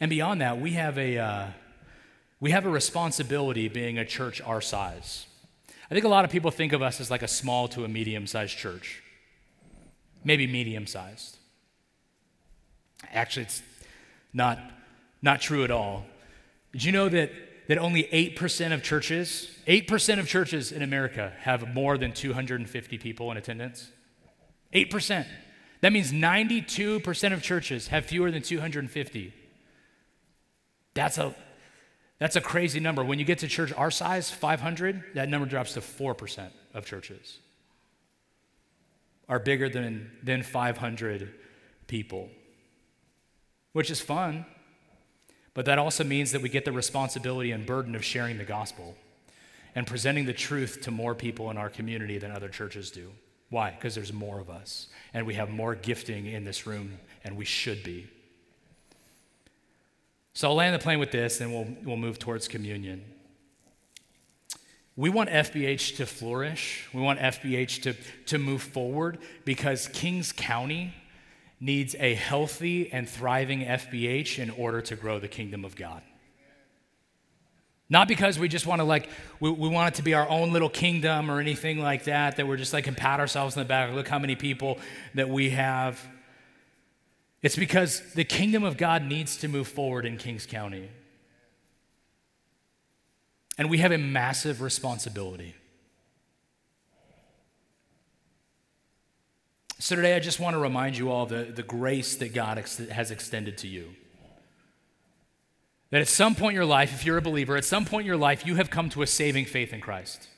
[0.00, 1.46] And beyond that, we have a, uh,
[2.40, 5.26] we have a responsibility being a church our size.
[5.90, 7.88] I think a lot of people think of us as like a small to a
[7.88, 9.02] medium sized church,
[10.22, 11.38] maybe medium sized.
[13.12, 13.62] Actually, it's
[14.32, 14.58] not
[15.22, 16.04] not true at all.
[16.72, 17.32] Did you know that,
[17.68, 23.30] that only 8% of churches, 8% of churches in America have more than 250 people
[23.30, 23.90] in attendance?
[24.74, 25.26] 8%.
[25.80, 29.32] That means 92% of churches have fewer than 250.
[30.94, 31.34] That's a,
[32.18, 33.04] that's a crazy number.
[33.04, 37.38] When you get to church our size, 500, that number drops to 4% of churches
[39.28, 41.32] are bigger than, than 500
[41.86, 42.30] people,
[43.72, 44.46] which is fun.
[45.58, 48.94] But that also means that we get the responsibility and burden of sharing the gospel
[49.74, 53.10] and presenting the truth to more people in our community than other churches do.
[53.50, 53.72] Why?
[53.72, 57.44] Because there's more of us, and we have more gifting in this room, and we
[57.44, 58.06] should be.
[60.32, 63.04] So I'll land the plane with this, and we'll, we'll move towards communion.
[64.94, 66.88] We want FBH to flourish.
[66.94, 67.94] We want FBH to,
[68.26, 70.94] to move forward because Kings County
[71.60, 76.02] needs a healthy and thriving FBH in order to grow the kingdom of God.
[77.90, 79.08] Not because we just want to like,
[79.40, 82.46] we, we, want it to be our own little kingdom or anything like that, that
[82.46, 84.78] we're just like can pat ourselves in the back, look how many people
[85.14, 86.06] that we have.
[87.40, 90.90] It's because the kingdom of God needs to move forward in Kings County.
[93.56, 95.54] And we have a massive responsibility.
[99.80, 102.78] So today, I just want to remind you all the, the grace that God ex-
[102.88, 103.90] has extended to you.
[105.90, 108.06] That at some point in your life, if you're a believer, at some point in
[108.06, 110.28] your life, you have come to a saving faith in Christ.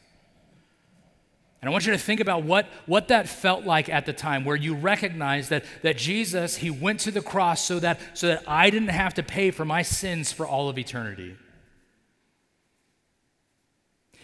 [1.63, 4.45] And I want you to think about what, what that felt like at the time,
[4.45, 8.45] where you recognize that, that Jesus, He went to the cross so that, so that
[8.47, 11.35] I didn't have to pay for my sins for all of eternity.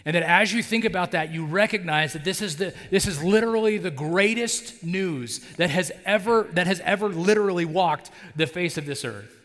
[0.07, 3.25] And that as you think about that, you recognize that this is, the, this is
[3.25, 8.87] literally the greatest news that has, ever, that has ever literally walked the face of
[8.87, 9.37] this earth.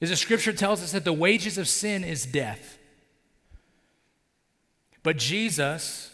[0.00, 2.78] As the scripture tells us that the wages of sin is death.
[5.02, 6.10] But Jesus,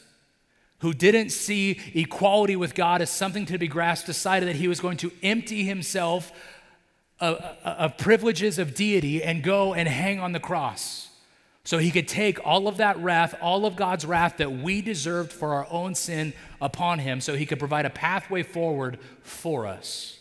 [0.81, 4.81] who didn't see equality with God as something to be grasped, decided that he was
[4.81, 6.33] going to empty himself
[7.21, 11.10] of, of privileges of deity and go and hang on the cross
[11.71, 15.33] So he could take all of that wrath, all of God's wrath that we deserved
[15.33, 20.18] for our own sin upon him, so he could provide a pathway forward for us.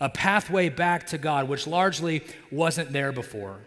[0.00, 3.60] A pathway back to God, which largely wasn't there before.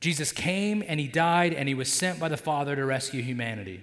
[0.00, 3.82] Jesus came and he died and he was sent by the Father to rescue humanity.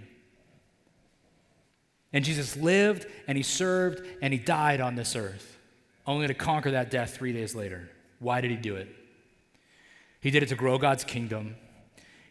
[2.13, 5.59] And Jesus lived and he served and he died on this earth,
[6.07, 7.91] only to conquer that death three days later.
[8.17, 8.87] Why did he do it?
[10.21, 11.57] He did it to grow God's kingdom,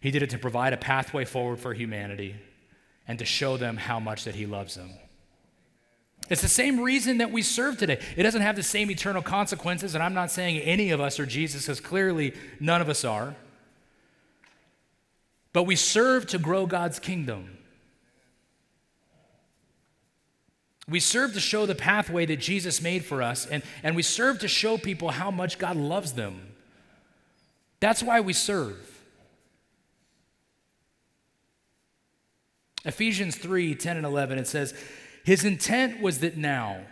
[0.01, 2.36] he did it to provide a pathway forward for humanity
[3.07, 4.93] and to show them how much that he loves them.
[6.30, 8.01] It's the same reason that we serve today.
[8.16, 11.26] It doesn't have the same eternal consequences, and I'm not saying any of us are
[11.26, 13.34] Jesus, because clearly none of us are.
[15.53, 17.59] But we serve to grow God's kingdom.
[20.88, 24.38] We serve to show the pathway that Jesus made for us, and, and we serve
[24.41, 26.50] to show people how much God loves them.
[27.81, 28.87] That's why we serve.
[32.85, 34.74] Ephesians 3 10 and 11, it says,
[35.24, 36.83] His intent was that now,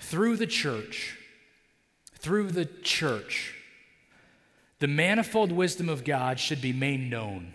[0.00, 1.18] through the church,
[2.14, 3.54] through the church,
[4.78, 7.54] the manifold wisdom of God should be made known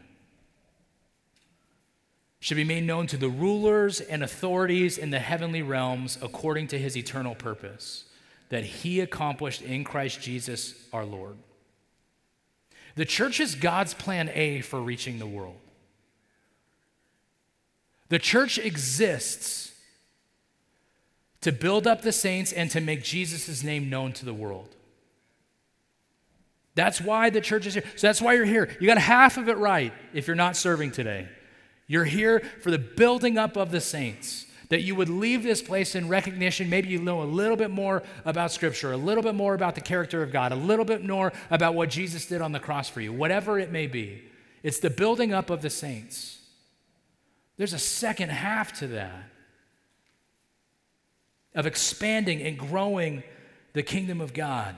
[2.42, 6.78] should be made known to the rulers and authorities in the heavenly realms according to
[6.78, 8.06] his eternal purpose
[8.50, 11.38] that he accomplished in Christ Jesus our Lord.
[12.96, 15.58] The church is God's plan A for reaching the world.
[18.10, 19.72] The church exists
[21.42, 24.76] to build up the saints and to make Jesus' name known to the world.
[26.76, 27.84] That's why the church is here.
[27.96, 28.76] So that's why you're here.
[28.80, 31.28] You got half of it right if you're not serving today.
[31.88, 34.46] You're here for the building up of the saints.
[34.72, 36.70] That you would leave this place in recognition.
[36.70, 39.82] Maybe you know a little bit more about Scripture, a little bit more about the
[39.82, 43.02] character of God, a little bit more about what Jesus did on the cross for
[43.02, 44.24] you, whatever it may be.
[44.64, 46.40] It's the building up of the saints.
[47.58, 49.30] There's a second half to that
[51.54, 53.24] of expanding and growing
[53.74, 54.74] the kingdom of God.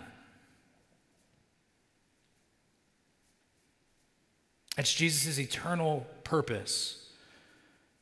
[4.75, 7.09] It's Jesus' eternal purpose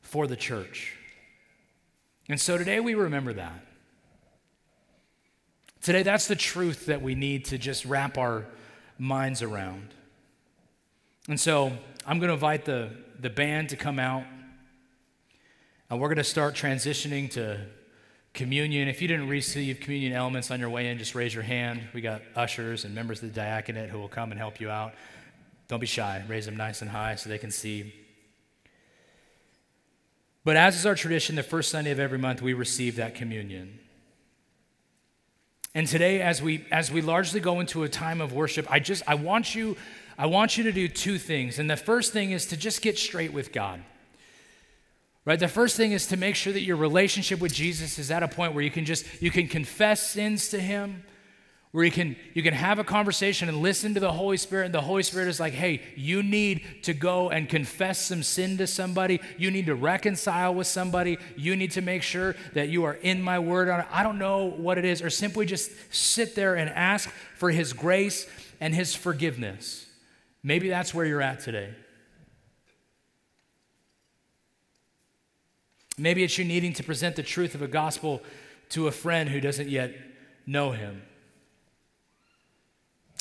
[0.00, 0.96] for the church.
[2.32, 3.62] And so today we remember that.
[5.82, 8.46] Today, that's the truth that we need to just wrap our
[8.98, 9.88] minds around.
[11.28, 11.76] And so
[12.06, 12.88] I'm going to invite the,
[13.20, 14.24] the band to come out,
[15.90, 17.66] and we're going to start transitioning to
[18.32, 18.88] communion.
[18.88, 21.82] If you didn't receive communion elements on your way in, just raise your hand.
[21.92, 24.94] We got ushers and members of the diaconate who will come and help you out.
[25.68, 27.92] Don't be shy, raise them nice and high so they can see.
[30.44, 33.78] But as is our tradition, the first Sunday of every month, we receive that communion.
[35.74, 39.02] And today, as we as we largely go into a time of worship, I just
[39.06, 39.76] I want you,
[40.18, 41.58] I want you to do two things.
[41.58, 43.82] And the first thing is to just get straight with God.
[45.24, 45.38] Right?
[45.38, 48.28] The first thing is to make sure that your relationship with Jesus is at a
[48.28, 51.04] point where you can just you can confess sins to him
[51.72, 54.74] where you can you can have a conversation and listen to the holy spirit and
[54.74, 58.66] the holy spirit is like hey you need to go and confess some sin to
[58.66, 59.20] somebody.
[59.38, 61.18] You need to reconcile with somebody.
[61.36, 63.68] You need to make sure that you are in my word.
[63.70, 63.86] On it.
[63.90, 67.72] i don't know what it is or simply just sit there and ask for his
[67.72, 68.26] grace
[68.60, 69.86] and his forgiveness.
[70.42, 71.74] Maybe that's where you're at today.
[75.96, 78.22] Maybe it's you needing to present the truth of a gospel
[78.70, 79.94] to a friend who doesn't yet
[80.46, 81.02] know him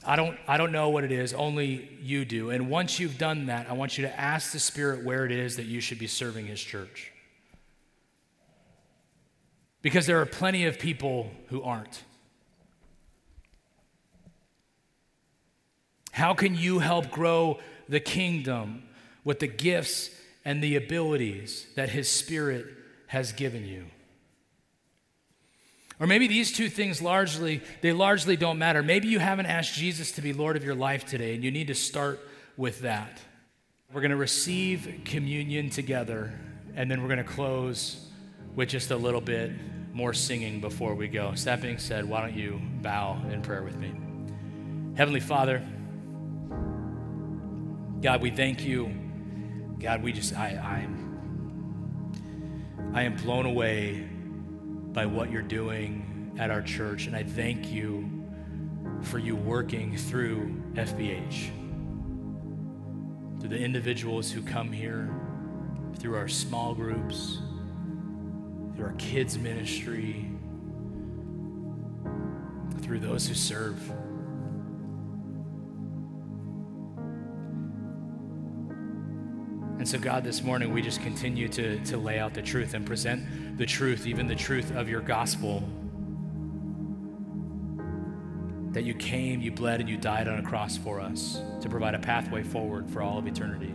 [0.03, 2.49] I don't, I don't know what it is, only you do.
[2.49, 5.57] And once you've done that, I want you to ask the Spirit where it is
[5.57, 7.11] that you should be serving His church.
[9.83, 12.03] Because there are plenty of people who aren't.
[16.11, 18.83] How can you help grow the kingdom
[19.23, 20.09] with the gifts
[20.43, 22.65] and the abilities that His Spirit
[23.07, 23.85] has given you?
[26.01, 28.81] Or maybe these two things largely, they largely don't matter.
[28.81, 31.67] Maybe you haven't asked Jesus to be Lord of your life today, and you need
[31.67, 32.19] to start
[32.57, 33.21] with that.
[33.93, 36.33] We're going to receive communion together,
[36.75, 38.07] and then we're going to close
[38.55, 39.51] with just a little bit
[39.93, 41.35] more singing before we go.
[41.35, 43.93] So that being said, why don't you bow in prayer with me?
[44.97, 45.61] Heavenly Father,
[48.01, 48.91] God, we thank you.
[49.77, 50.97] God, we just, I, I'm,
[52.95, 54.07] I am blown away
[54.93, 57.07] by what you're doing at our church.
[57.07, 58.09] And I thank you
[59.03, 61.49] for you working through FBH,
[63.39, 65.09] through the individuals who come here,
[65.97, 67.39] through our small groups,
[68.75, 70.29] through our kids' ministry,
[72.81, 73.79] through those who serve.
[79.77, 82.85] And so, God, this morning we just continue to, to lay out the truth and
[82.85, 83.23] present
[83.57, 85.63] the truth, even the truth of your gospel.
[88.71, 91.93] That you came, you bled, and you died on a cross for us to provide
[91.93, 93.73] a pathway forward for all of eternity.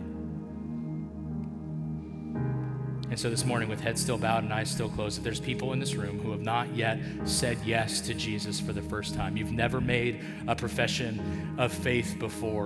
[3.09, 5.71] And so this morning, with heads still bowed and eyes still closed, if there's people
[5.73, 9.37] in this room who have not yet said yes to Jesus for the first time,
[9.37, 12.65] you've never made a profession of faith before.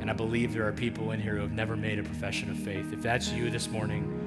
[0.00, 2.58] And I believe there are people in here who have never made a profession of
[2.58, 2.92] faith.
[2.92, 4.23] If that's you this morning,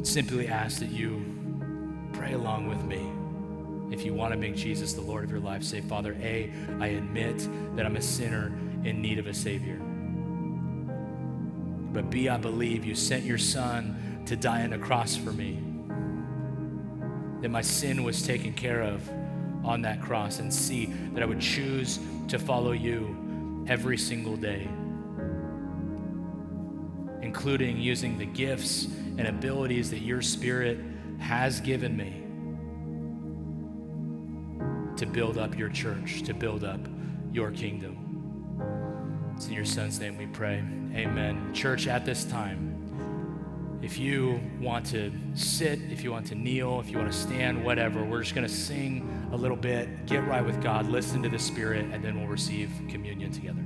[0.00, 1.22] I simply ask that you
[2.14, 3.06] pray along with me.
[3.94, 6.86] If you want to make Jesus the Lord of your life, say, Father, A, I
[6.86, 7.46] admit
[7.76, 8.46] that I'm a sinner
[8.82, 9.78] in need of a Savior.
[11.92, 15.58] But B, I believe you sent your son to die on a cross for me.
[17.42, 19.06] That my sin was taken care of
[19.62, 20.38] on that cross.
[20.38, 21.98] And C, that I would choose
[22.28, 24.66] to follow you every single day,
[27.20, 28.88] including using the gifts
[29.20, 30.78] and abilities that your spirit
[31.18, 32.24] has given me
[34.96, 36.80] to build up your church, to build up
[37.30, 37.98] your kingdom.
[39.36, 40.64] It's in your son's name we pray.
[40.94, 41.52] Amen.
[41.52, 46.88] Church, at this time, if you want to sit, if you want to kneel, if
[46.88, 50.44] you want to stand, whatever, we're just going to sing a little bit, get right
[50.44, 53.64] with God, listen to the Spirit, and then we'll receive communion together.